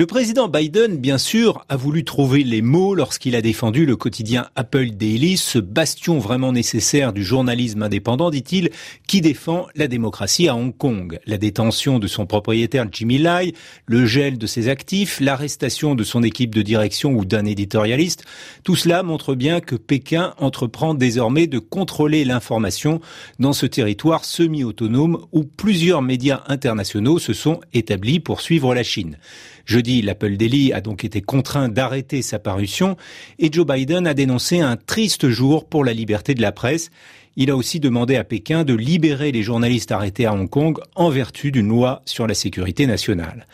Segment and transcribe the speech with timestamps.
[0.00, 4.46] Le président Biden, bien sûr, a voulu trouver les mots lorsqu'il a défendu le quotidien
[4.56, 8.70] Apple Daily, ce bastion vraiment nécessaire du journalisme indépendant, dit-il,
[9.06, 11.20] qui défend la démocratie à Hong Kong.
[11.26, 13.52] La détention de son propriétaire Jimmy Lai,
[13.84, 18.24] le gel de ses actifs, l'arrestation de son équipe de direction ou d'un éditorialiste,
[18.64, 23.02] tout cela montre bien que Pékin entreprend désormais de contrôler l'information
[23.38, 29.18] dans ce territoire semi-autonome où plusieurs médias internationaux se sont établis pour suivre la Chine.
[29.70, 32.96] Jeudi, l'Apple Daily a donc été contraint d'arrêter sa parution
[33.38, 36.90] et Joe Biden a dénoncé un triste jour pour la liberté de la presse.
[37.36, 41.10] Il a aussi demandé à Pékin de libérer les journalistes arrêtés à Hong Kong en
[41.10, 43.46] vertu d'une loi sur la sécurité nationale.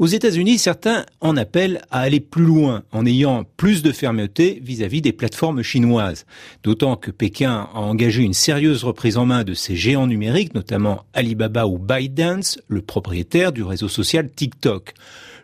[0.00, 5.00] Aux États-Unis, certains en appellent à aller plus loin en ayant plus de fermeté vis-à-vis
[5.00, 6.26] des plateformes chinoises.
[6.64, 11.04] D'autant que Pékin a engagé une sérieuse reprise en main de ces géants numériques, notamment
[11.14, 14.94] Alibaba ou ByteDance, le propriétaire du réseau social TikTok.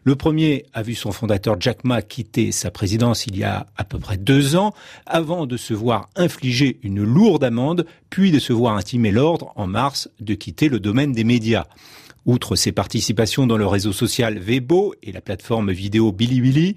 [0.06, 3.82] Le premier a vu son fondateur Jack Ma quitter sa présidence il y a à
[3.82, 4.72] peu près deux ans,
[5.04, 7.75] avant de se voir infliger une lourde amende,
[8.10, 11.66] puis de se voir intimer l'ordre en mars de quitter le domaine des médias.
[12.26, 16.74] Outre ses participations dans le réseau social Weibo et la plateforme vidéo Bilibili,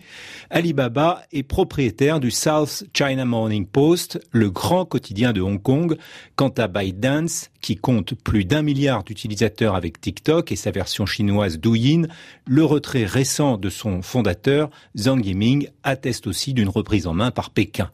[0.51, 5.97] Alibaba est propriétaire du South China Morning Post, le grand quotidien de Hong Kong.
[6.35, 11.57] Quant à ByteDance, qui compte plus d'un milliard d'utilisateurs avec TikTok et sa version chinoise
[11.57, 12.03] Douyin,
[12.45, 17.49] le retrait récent de son fondateur, Zhang Yiming, atteste aussi d'une reprise en main par
[17.49, 17.89] Pékin.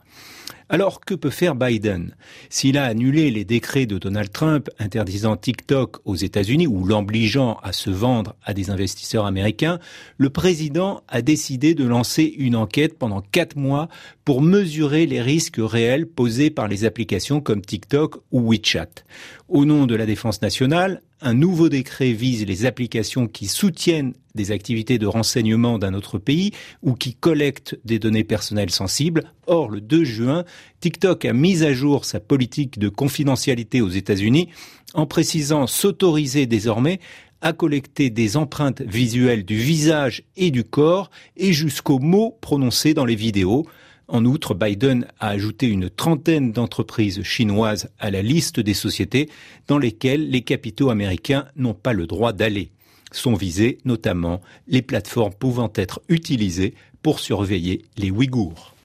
[0.67, 2.15] Alors que peut faire Biden?
[2.49, 7.71] S'il a annulé les décrets de Donald Trump interdisant TikTok aux États-Unis ou l'obligeant à
[7.71, 9.77] se vendre à des investisseurs américains,
[10.17, 13.89] le président a décidé de lancer une enquête pendant quatre mois
[14.25, 18.89] pour mesurer les risques réels posés par les applications comme TikTok ou WeChat.
[19.47, 24.51] Au nom de la défense nationale, un nouveau décret vise les applications qui soutiennent des
[24.51, 29.31] activités de renseignement d'un autre pays ou qui collectent des données personnelles sensibles.
[29.45, 30.43] Or, le 2 juin,
[30.81, 34.49] TikTok a mis à jour sa politique de confidentialité aux États-Unis
[34.95, 36.99] en précisant s'autoriser désormais
[37.41, 43.05] à collecter des empreintes visuelles du visage et du corps et jusqu'aux mots prononcés dans
[43.05, 43.67] les vidéos.
[44.07, 49.29] En outre, Biden a ajouté une trentaine d'entreprises chinoises à la liste des sociétés
[49.67, 52.71] dans lesquelles les capitaux américains n'ont pas le droit d'aller.
[53.11, 58.73] Sont visées notamment les plateformes pouvant être utilisées pour surveiller les Ouïghours.